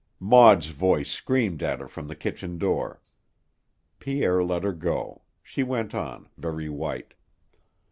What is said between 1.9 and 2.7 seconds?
the kitchen